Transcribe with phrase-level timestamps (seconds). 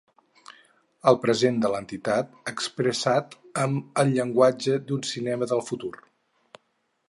[1.11, 5.97] El present de l’entitat expressat amb el llenguatge d’un cinema del futur.